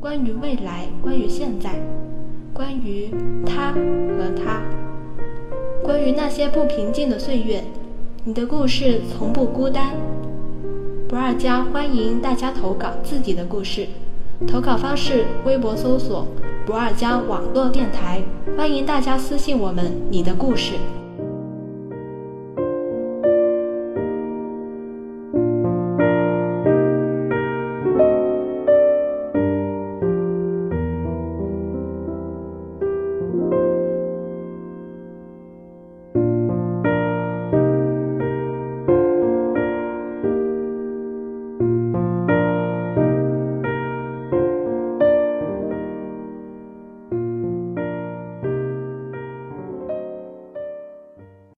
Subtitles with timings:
[0.00, 1.70] 关于未来，关于现在，
[2.52, 3.10] 关于
[3.44, 4.62] 他和他，
[5.82, 7.64] 关于那些不平静的岁月，
[8.24, 9.96] 你的故事从不孤单。
[11.08, 13.88] 不二家欢迎大家投稿自己的故事，
[14.46, 16.28] 投稿方式：微博搜索
[16.64, 18.22] “不二家网络电台”，
[18.56, 20.74] 欢迎大家私信我们你的故事。